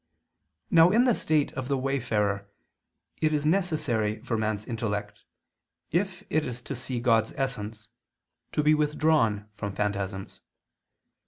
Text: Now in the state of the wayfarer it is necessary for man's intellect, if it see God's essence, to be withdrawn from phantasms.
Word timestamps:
Now 0.71 0.89
in 0.89 1.03
the 1.03 1.13
state 1.13 1.51
of 1.51 1.67
the 1.67 1.77
wayfarer 1.77 2.49
it 3.17 3.33
is 3.35 3.45
necessary 3.45 4.19
for 4.23 4.35
man's 4.35 4.65
intellect, 4.65 5.25
if 5.91 6.23
it 6.31 6.51
see 6.55 6.99
God's 6.99 7.33
essence, 7.37 7.87
to 8.51 8.63
be 8.63 8.73
withdrawn 8.73 9.47
from 9.53 9.73
phantasms. 9.73 10.41